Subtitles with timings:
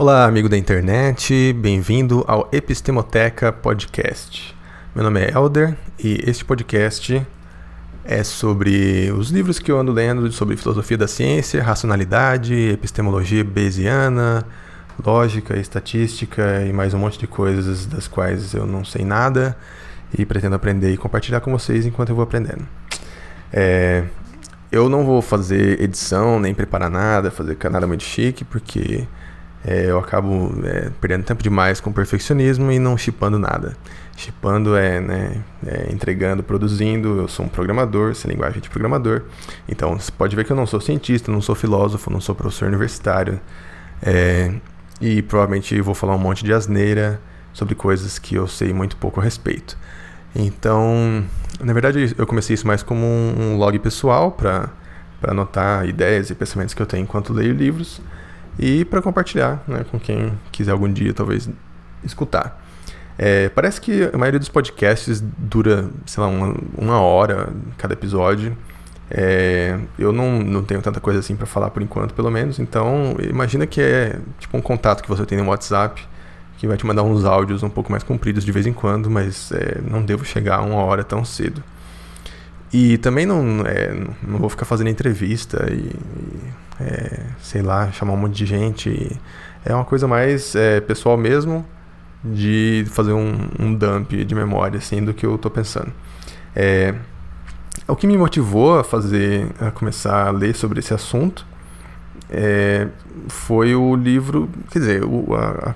[0.00, 4.56] Olá, amigo da internet, bem-vindo ao Epistemoteca Podcast.
[4.94, 7.26] Meu nome é Elder e este podcast
[8.04, 14.46] é sobre os livros que eu ando lendo sobre filosofia da ciência, racionalidade, epistemologia bayesiana,
[15.04, 19.58] lógica, estatística e mais um monte de coisas das quais eu não sei nada
[20.16, 22.64] e pretendo aprender e compartilhar com vocês enquanto eu vou aprendendo.
[23.52, 24.04] É,
[24.70, 29.08] eu não vou fazer edição, nem preparar nada, fazer nada muito chique, porque
[29.64, 33.76] é, eu acabo é, perdendo tempo demais com perfeccionismo e não chipando nada.
[34.16, 37.20] Chipando é, né, é, entregando, produzindo.
[37.20, 39.22] Eu sou um programador, sem linguagem de programador.
[39.68, 42.68] Então você pode ver que eu não sou cientista, não sou filósofo, não sou professor
[42.68, 43.40] universitário.
[44.02, 44.52] É,
[45.00, 47.20] e provavelmente vou falar um monte de asneira
[47.52, 49.76] sobre coisas que eu sei muito pouco a respeito.
[50.34, 51.24] Então,
[51.60, 54.70] na verdade, eu comecei isso mais como um, um log pessoal para
[55.22, 58.00] anotar ideias e pensamentos que eu tenho enquanto leio livros
[58.58, 61.48] e para compartilhar né, com quem quiser algum dia talvez
[62.02, 62.64] escutar.
[63.16, 68.56] É, parece que a maioria dos podcasts dura, sei lá, uma, uma hora cada episódio.
[69.10, 72.58] É, eu não, não tenho tanta coisa assim para falar por enquanto, pelo menos.
[72.58, 76.06] Então, imagina que é tipo um contato que você tem no WhatsApp
[76.58, 79.52] que vai te mandar uns áudios um pouco mais compridos de vez em quando, mas
[79.52, 81.62] é, não devo chegar a uma hora tão cedo.
[82.72, 88.12] E também não, é, não vou ficar fazendo entrevista e, e é, sei lá, chamar
[88.12, 89.20] um monte de gente.
[89.64, 91.64] É uma coisa mais é, pessoal mesmo,
[92.24, 95.92] de fazer um, um, dump de memória, assim, do que eu tô pensando.
[96.54, 96.94] É,
[97.86, 101.46] o que me motivou a fazer, a começar a ler sobre esse assunto,
[102.30, 102.88] é,
[103.28, 105.74] foi o livro, quer dizer, o, a,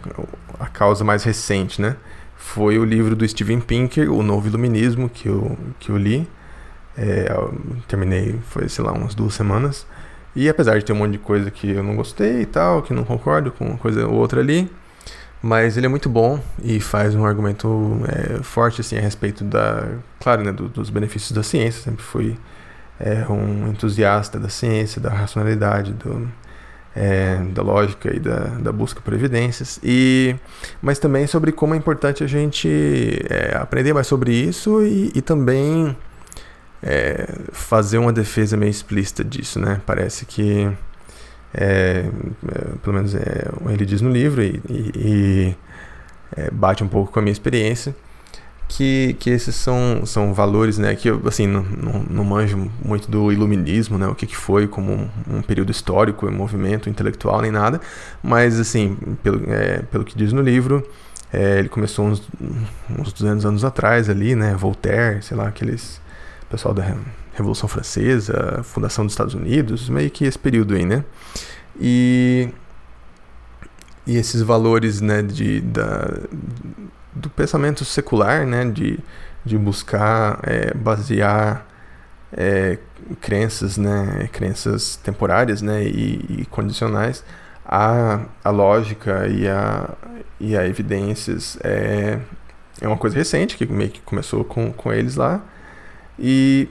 [0.60, 1.96] a, causa mais recente, né?
[2.36, 6.28] Foi o livro do Steven Pinker, O Novo Iluminismo, que eu, que eu li.
[6.96, 7.54] É, eu
[7.86, 9.86] terminei, foi, sei lá, umas duas semanas.
[10.34, 12.94] E apesar de ter um monte de coisa que eu não gostei e tal, que
[12.94, 14.70] não concordo com uma coisa ou outra ali,
[15.42, 19.88] mas ele é muito bom e faz um argumento é, forte assim a respeito da,
[20.20, 21.82] claro, né, do, dos benefícios da ciência.
[21.82, 22.38] Sempre fui
[23.00, 26.28] é, um entusiasta da ciência, da racionalidade, do,
[26.94, 30.36] é, da lógica e da, da, busca por evidências, e,
[30.80, 32.68] mas também sobre como é importante a gente
[33.28, 35.96] é, aprender mais sobre isso e, e também
[36.82, 39.80] é, fazer uma defesa meio explícita disso, né?
[39.86, 40.68] Parece que,
[41.54, 42.06] é,
[42.48, 45.56] é, pelo menos é, ele diz no livro e, e, e
[46.36, 47.94] é, bate um pouco com a minha experiência,
[48.68, 50.94] que, que esses são, são valores, né?
[50.96, 54.06] Que eu, assim, não, não, não manjo muito do iluminismo, né?
[54.08, 57.80] O que, que foi como um, um período histórico, um movimento intelectual, nem nada,
[58.22, 60.86] mas, assim, pelo, é, pelo que diz no livro,
[61.32, 62.28] é, ele começou uns,
[62.98, 64.54] uns 200 anos atrás ali, né?
[64.54, 66.01] Voltaire, sei lá, aqueles
[66.52, 66.96] pessoal da
[67.32, 71.02] Revolução Francesa, fundação dos Estados Unidos, meio que esse período aí, né?
[71.80, 72.50] E,
[74.06, 76.10] e esses valores, né, de, da,
[77.14, 78.98] do pensamento secular, né, de,
[79.42, 81.66] de buscar é, basear
[82.30, 82.78] é,
[83.22, 87.24] crenças, né, crenças temporárias, né, e, e, condicionais
[87.64, 89.88] a, a lógica e a,
[90.38, 92.18] e a evidências é,
[92.78, 95.42] é uma coisa recente que meio que começou com, com eles lá
[96.22, 96.68] e,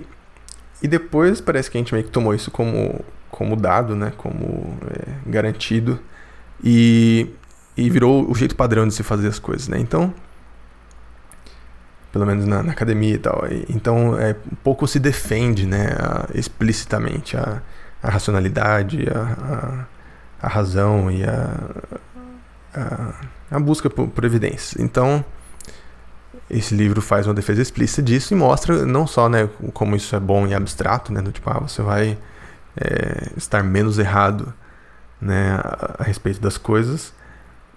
[0.81, 4.13] e depois parece que a gente meio que tomou isso como, como dado, né?
[4.15, 5.99] Como é, garantido.
[6.63, 7.27] E,
[7.75, 9.77] e virou o jeito padrão de se fazer as coisas, né?
[9.77, 10.13] Então,
[12.13, 13.45] pelo menos na, na academia e tal.
[13.51, 15.89] E, então, é, pouco se defende, né?
[15.99, 17.61] A, explicitamente a,
[18.01, 19.85] a racionalidade, a,
[20.41, 21.59] a, a razão e a,
[22.73, 23.13] a,
[23.51, 24.81] a busca por, por evidências.
[24.81, 25.25] Então,
[26.51, 30.19] esse livro faz uma defesa explícita disso e mostra não só né, como isso é
[30.19, 32.17] bom e abstrato, né, do tipo, ah, você vai
[32.75, 34.53] é, estar menos errado
[35.19, 37.13] né, a, a, respeito das coisas,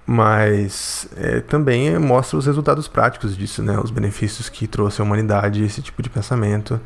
[0.04, 5.62] mas é, também mostra os resultados práticos disso, né, os benefícios que trouxe à humanidade
[5.62, 6.80] esse tipo de pensamento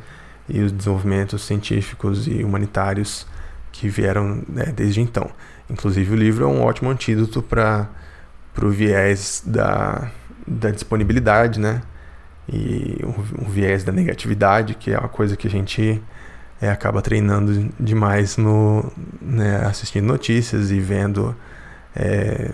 [0.47, 3.26] e os desenvolvimentos científicos e humanitários
[3.72, 5.31] que vieram né, desde então.
[5.70, 7.88] Inclusive, o livro é um ótimo antídoto para
[8.62, 10.11] o viés da
[10.48, 11.82] da disponibilidade, né?
[12.50, 16.02] E um, viés da negatividade, que é uma coisa que a gente
[16.60, 18.90] é, acaba treinando demais no
[19.20, 21.36] né, assistindo notícias e vendo
[21.94, 22.50] é,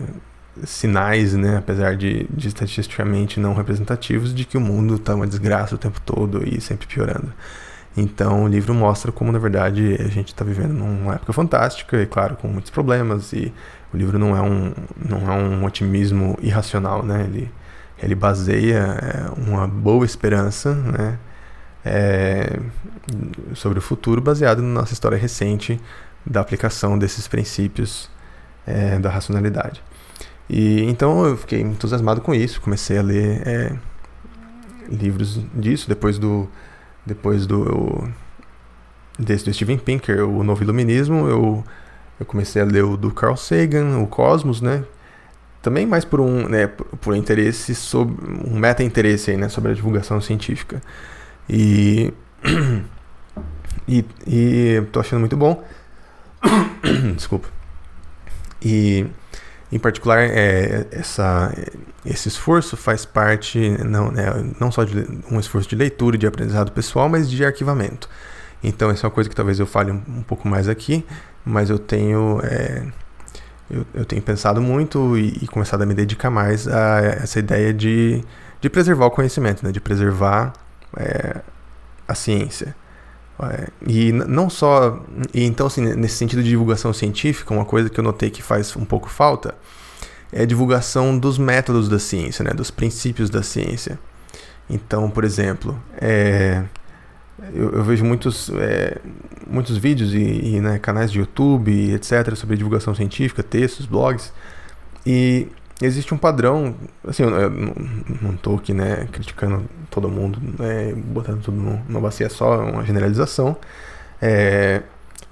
[0.65, 5.75] sinais, né, apesar de, de, estatisticamente não representativos, de que o mundo está uma desgraça
[5.75, 7.33] o tempo todo e sempre piorando.
[7.97, 12.07] Então o livro mostra como na verdade a gente está vivendo numa época fantástica e
[12.07, 13.53] claro com muitos problemas e
[13.93, 17.23] o livro não é um não é um otimismo irracional, né?
[17.23, 17.49] Ele
[18.03, 21.19] ele baseia é, uma boa esperança né,
[21.85, 22.59] é,
[23.55, 25.81] sobre o futuro baseado na nossa história recente
[26.27, 28.11] da aplicação desses princípios
[28.67, 29.83] é, da racionalidade.
[30.49, 33.77] E então eu fiquei entusiasmado com isso, comecei a ler é,
[34.89, 36.49] livros disso depois do
[37.07, 38.09] depois do
[39.19, 41.65] desse do Steven Pinker, o Novo Iluminismo, eu
[42.19, 44.85] eu comecei a ler o do Carl Sagan, o Cosmos, né?
[45.65, 48.15] Também mais por um, né, por interesse sobre
[48.47, 50.83] um meta interesse aí, né, sobre a divulgação científica.
[51.49, 52.13] E
[53.89, 55.65] e, e tô achando muito bom.
[57.17, 57.49] Desculpa.
[58.63, 59.07] E
[59.73, 61.51] em particular, é, essa,
[62.05, 64.27] esse esforço faz parte não, né,
[64.61, 68.07] não só de um esforço de leitura de aprendizado pessoal, mas de arquivamento.
[68.63, 71.07] Então, essa é uma coisa que talvez eu fale um, um pouco mais aqui,
[71.43, 72.87] mas eu tenho, é,
[73.71, 77.73] eu, eu, tenho pensado muito e, e, começado a me dedicar mais a essa ideia
[77.73, 78.23] de,
[78.61, 80.53] de preservar o conhecimento, né, de preservar
[80.97, 81.41] é,
[82.07, 82.75] a ciência.
[83.43, 85.03] É, e não só.
[85.33, 88.77] E então, assim, nesse sentido de divulgação científica, uma coisa que eu notei que faz
[88.77, 89.55] um pouco falta
[90.33, 93.99] é a divulgação dos métodos da ciência, né, dos princípios da ciência.
[94.69, 96.63] Então, por exemplo, é,
[97.53, 98.99] eu, eu, vejo muitos, é,
[99.47, 104.33] muitos vídeos e, e né, canais de YouTube, etc., sobre divulgação científica, textos, blogs,
[105.07, 105.49] e
[105.83, 106.75] existe um padrão,
[107.07, 107.51] assim, eu, eu
[108.23, 112.85] não estou aqui, né, criticando todo mundo, né, botando tudo numa bacia só, é uma
[112.85, 113.57] generalização,
[114.21, 114.83] é,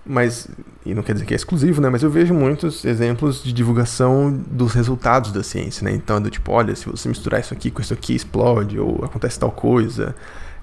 [0.04, 0.48] mas,
[0.84, 4.32] e não quer dizer que é exclusivo, né, mas eu vejo muitos exemplos de divulgação
[4.32, 7.70] dos resultados da ciência, né, então é do tipo, olha, se você misturar isso aqui
[7.70, 10.14] com isso aqui, explode, ou acontece tal coisa,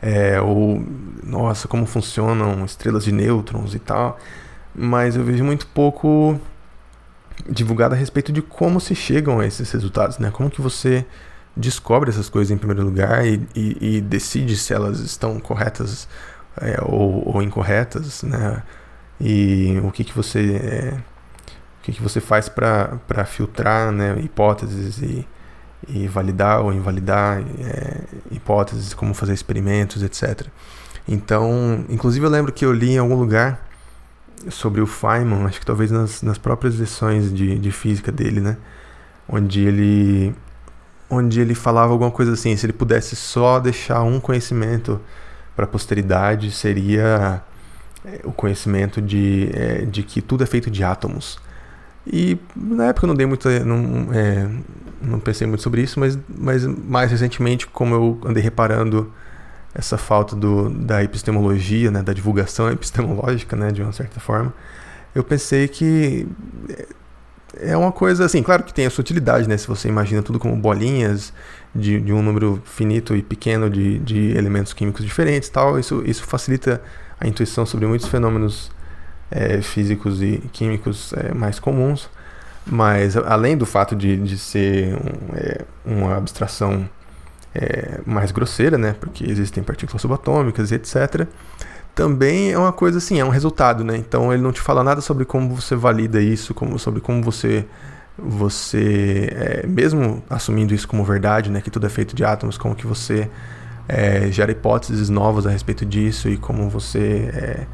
[0.02, 0.82] é, ou,
[1.24, 4.18] nossa, como funcionam estrelas de nêutrons e tal,
[4.74, 6.40] mas eu vejo muito pouco
[7.50, 10.32] divulgado a respeito de como se chegam a esses resultados, né?
[10.32, 11.06] Como que você
[11.56, 16.08] descobre essas coisas em primeiro lugar e, e, e decide se elas estão corretas
[16.62, 18.64] é, ou, ou, incorretas, né?
[19.20, 20.94] E o que que você é,
[21.80, 24.18] o que que você faz para filtrar, né?
[24.20, 25.28] Hipóteses e,
[25.88, 30.48] e validar ou invalidar é, hipóteses, como fazer experimentos, etc.
[31.08, 33.68] Então, inclusive eu lembro que eu li em algum lugar
[34.50, 38.58] sobre o Feynman, acho que talvez nas, nas próprias lições de, de física dele, né?
[39.28, 40.36] Onde ele,
[41.10, 45.00] onde ele falava alguma coisa assim, se ele pudesse só deixar um conhecimento
[45.56, 47.42] para a posteridade, seria
[48.06, 51.40] é, o conhecimento de, é, de que tudo é feito de átomos.
[52.06, 54.48] E na época eu não dei muito, não, é,
[55.02, 59.12] não pensei muito sobre isso, mas, mas mais recentemente, como eu andei reparando
[59.74, 64.54] essa falta do, da epistemologia, né, da divulgação epistemológica, né, de uma certa forma,
[65.14, 66.28] eu pensei que
[67.58, 70.40] é uma coisa assim, claro que tem a sua utilidade, né, se você imagina tudo
[70.40, 71.34] como bolinhas
[71.76, 76.24] de, de um número finito e pequeno de, de elementos químicos diferentes, tal, isso, isso
[76.24, 76.82] facilita
[77.20, 78.72] a intuição sobre muitos fenômenos
[79.32, 82.10] é, físicos e químicos é, mais comuns,
[82.66, 86.88] mas além do fato de, de ser um, é, uma abstração
[87.54, 88.96] é, mais grosseira, né?
[89.00, 91.28] Porque existem partículas subatômicas e etc.
[91.96, 93.98] Também é uma coisa assim, é um resultado, né?
[93.98, 97.66] Então ele não te fala nada sobre como você valida isso, como, sobre como você
[98.22, 101.62] você é, mesmo assumindo isso como verdade, né?
[101.62, 103.30] Que tudo é feito de átomos, como que você
[103.88, 107.68] é, gera hipóteses novas a respeito disso e como você é,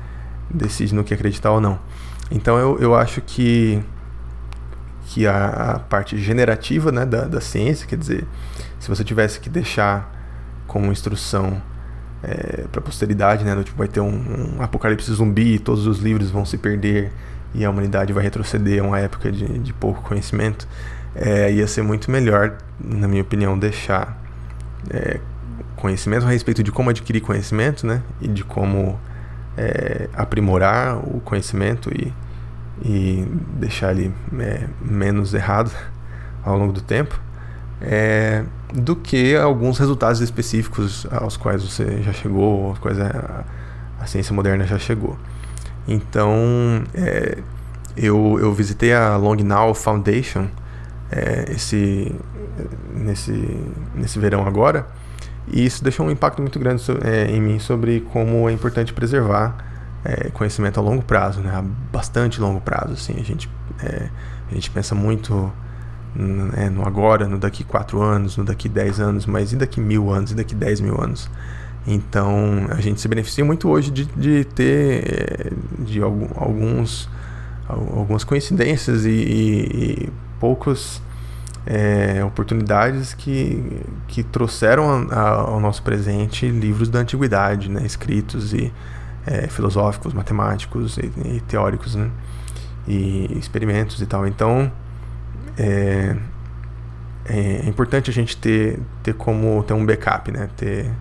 [0.50, 1.80] decide no que acreditar ou não.
[2.32, 3.82] Então eu, eu acho que
[5.08, 8.26] que a, a parte generativa né, da, da ciência, quer dizer,
[8.80, 10.12] se você tivesse que deixar
[10.66, 11.62] como instrução
[12.24, 16.00] é, para a posteridade, né, do tipo vai ter um, um, apocalipse zumbi, todos os
[16.00, 17.12] livros vão se perder
[17.54, 20.68] e a humanidade vai retroceder a uma época de, de pouco conhecimento,
[21.16, 24.22] é, ia ser muito melhor, na minha opinião, deixar
[24.90, 25.20] é,
[25.76, 29.00] conhecimento a respeito de como adquirir conhecimento, né, e de como
[29.58, 32.14] é, aprimorar o conhecimento e
[32.84, 35.72] e deixar ele é, menos errado
[36.44, 37.20] ao longo do tempo,
[37.82, 38.44] é,
[38.74, 43.44] do que alguns resultados específicos aos quais você já chegou, aos quais a,
[44.00, 45.18] a ciência moderna já chegou.
[45.88, 47.38] Então, é,
[47.96, 50.48] eu, eu visitei a Long Now Foundation
[51.12, 52.14] é, esse,
[52.94, 53.60] nesse,
[53.94, 54.88] nesse verão agora,
[55.48, 59.56] e isso deixou um impacto muito grande é, em mim sobre como é importante preservar
[60.04, 61.52] é, conhecimento a longo prazo, né?
[61.54, 63.16] A bastante longo prazo, assim.
[63.20, 63.50] A gente,
[63.84, 64.10] é,
[64.50, 65.52] a gente pensa muito
[66.16, 70.12] né, no agora, no daqui quatro anos, no daqui dez anos, mas e daqui mil
[70.12, 71.30] anos, e daqui dez mil anos?
[71.88, 77.10] Então, a gente se beneficia muito hoje de, de ter é, de alguns,
[77.68, 80.10] algumas coincidências e, e, e
[80.40, 81.02] poucas
[81.66, 88.54] é, oportunidades que, que trouxeram a, a, ao nosso presente livros da antiguidade, né, escritos
[88.54, 88.72] e
[89.26, 92.10] é, filosóficos, matemáticos e, e, teóricos, né?
[92.88, 94.28] E experimentos e tal.
[94.28, 94.72] Então,
[95.58, 96.16] é,
[97.26, 100.50] é, é, importante a gente ter, ter como ter um backup, né?
[100.56, 100.92] Ter,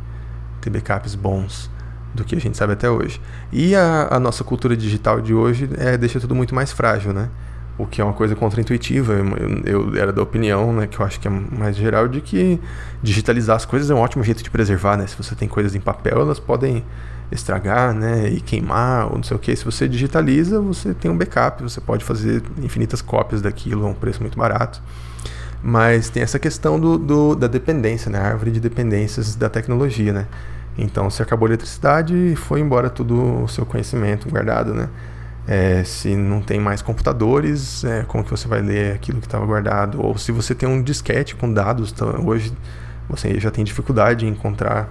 [0.60, 1.70] ter backups bons
[2.14, 3.20] do que a gente sabe até hoje.
[3.52, 7.28] E a, a nossa cultura digital de hoje é, deixa tudo muito mais frágil, né?
[7.76, 9.14] O que é uma coisa contraintuitiva.
[9.14, 12.60] Eu, eu, era da opinião, né, que eu acho que é mais geral, de que
[13.02, 15.06] digitalizar as coisas é um ótimo jeito de preservar, né?
[15.06, 16.84] Se você tem coisas em papel, elas podem
[17.32, 19.54] estragar, né, e queimar, ou não sei o que.
[19.56, 23.94] Se você digitaliza, você tem um backup, você pode fazer infinitas cópias daquilo a um
[23.94, 24.80] preço muito barato.
[25.62, 28.18] Mas tem essa questão do, do, da dependência, né?
[28.18, 30.26] A árvore de dependências da tecnologia, né?
[30.76, 34.88] Então, se acabou a eletricidade, foi embora todo o seu conhecimento guardado, né?
[35.46, 39.44] É, se não tem mais computadores, é, como que você vai ler aquilo que estava
[39.44, 40.02] guardado?
[40.02, 42.52] Ou se você tem um disquete com dados, tá, hoje
[43.08, 44.90] você já tem dificuldade em encontrar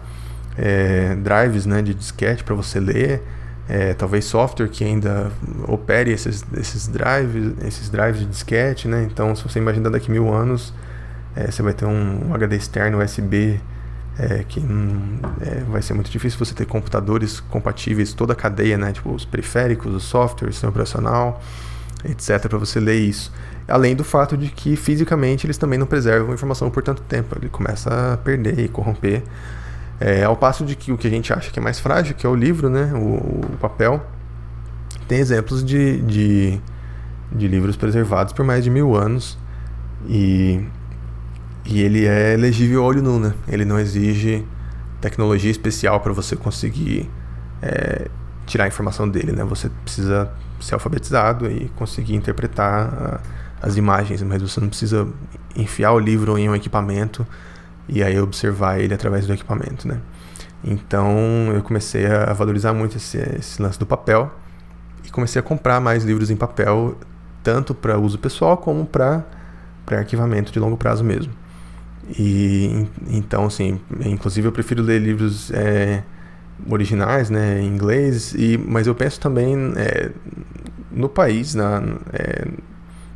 [0.55, 3.23] é, drives né, de disquete para você ler
[3.67, 5.31] é, talvez software que ainda
[5.67, 9.07] opere esses, esses drives, esses drives de disquete, né?
[9.09, 10.73] Então, se você imaginar daqui mil anos,
[11.35, 13.59] é, você vai ter um HD externo USB
[14.17, 18.77] é, que hum, é, vai ser muito difícil você ter computadores compatíveis toda a cadeia,
[18.77, 18.91] né?
[18.91, 21.41] Tipo os periféricos, os softwares, o sistema operacional,
[22.05, 23.31] etc, para você ler isso.
[23.67, 27.35] Além do fato de que fisicamente eles também não preservam a informação por tanto tempo,
[27.39, 29.23] ele começa a perder e corromper.
[29.99, 32.25] É, ao passo de que o que a gente acha que é mais frágil, que
[32.25, 34.05] é o livro, né, o, o papel,
[35.07, 36.59] tem exemplos de, de,
[37.31, 39.37] de, livros preservados por mais de mil anos
[40.07, 40.65] e,
[41.65, 43.33] e ele é legível olho nu, né?
[43.47, 44.45] Ele não exige
[44.99, 47.09] tecnologia especial para você conseguir
[47.61, 48.07] é,
[48.45, 49.43] tirar a informação dele, né?
[49.45, 53.19] Você precisa ser alfabetizado e conseguir interpretar a,
[53.61, 55.07] as imagens, mas você não precisa
[55.55, 57.25] enfiar o livro em um equipamento
[57.87, 59.99] e aí observar ele através do equipamento, né?
[60.63, 64.31] Então eu comecei a valorizar muito esse, esse lance do papel
[65.03, 66.97] e comecei a comprar mais livros em papel,
[67.41, 69.25] tanto para uso pessoal como para
[69.91, 71.33] arquivamento de longo prazo mesmo.
[72.09, 76.03] E então, assim, inclusive eu prefiro ler livros é,
[76.69, 80.11] originais, né, em inglês, e, mas eu penso também é,
[80.91, 81.81] no país, na,
[82.11, 82.47] é,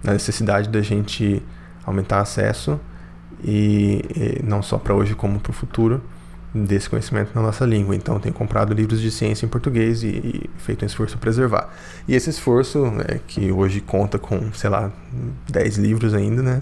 [0.03, 1.43] na necessidade da gente
[1.85, 2.79] aumentar acesso
[3.43, 6.01] e, e não só para hoje como para o futuro
[6.53, 7.95] desse conhecimento na nossa língua.
[7.95, 11.69] Então, tenho comprado livros de ciência em português e, e feito um esforço para preservar.
[12.07, 14.91] E esse esforço, é, que hoje conta com, sei lá,
[15.49, 16.61] 10 livros ainda, né?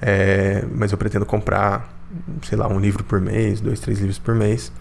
[0.00, 1.92] É, mas eu pretendo comprar,
[2.42, 4.72] sei lá, um livro por mês, dois, três livros por mês.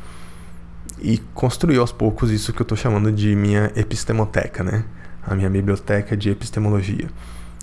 [1.01, 4.83] E construir aos poucos isso que eu estou chamando de minha epistemoteca, né?
[5.25, 7.07] A minha biblioteca de epistemologia.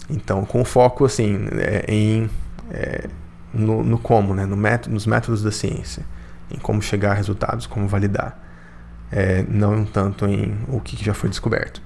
[0.08, 2.30] Então, com foco, assim, é, em
[2.70, 3.08] é,
[3.52, 4.44] no, no como, né?
[4.44, 6.04] no método, nos métodos da ciência,
[6.50, 8.38] em como chegar a resultados, como validar,
[9.10, 11.82] é, não tanto em o que já foi descoberto.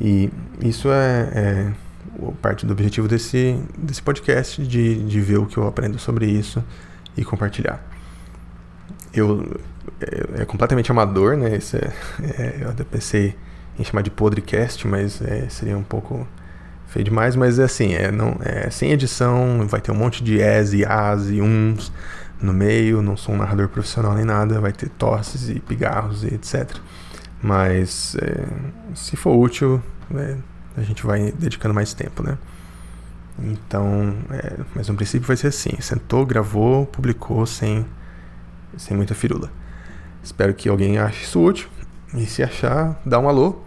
[0.00, 0.30] E
[0.60, 1.72] isso é, é
[2.40, 6.62] parte do objetivo desse, desse podcast, de, de ver o que eu aprendo sobre isso
[7.16, 7.82] e compartilhar.
[9.12, 9.60] Eu,
[10.00, 11.56] é, é completamente amador, né?
[11.56, 13.36] Esse é, é, eu até pensei
[13.78, 16.26] em chamar de podcast, mas é, seria um pouco
[16.86, 20.38] feio demais, mas é assim, é, não, é sem edição, vai ter um monte de
[20.40, 21.92] es e as e uns
[22.40, 26.28] no meio, não sou um narrador profissional nem nada, vai ter tosses e pigarros e
[26.28, 26.76] etc.
[27.42, 28.46] Mas é,
[28.94, 29.82] se for útil,
[30.14, 30.36] é,
[30.76, 32.38] a gente vai dedicando mais tempo, né?
[33.40, 37.86] Então, é, mas no princípio vai ser assim: sentou, gravou, publicou sem,
[38.76, 39.50] sem muita firula.
[40.22, 41.68] Espero que alguém ache isso útil.
[42.14, 43.60] E se achar, dá um alô.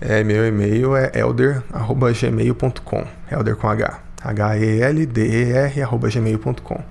[0.00, 3.06] É, meu e-mail é elder.gmail.com.
[3.30, 4.00] Elder com H.
[4.22, 6.82] H-E-L-D-E-R arroba gmail.com.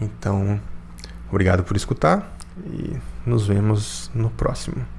[0.00, 0.60] Então,
[1.30, 4.93] obrigado por escutar e nos vemos no próximo.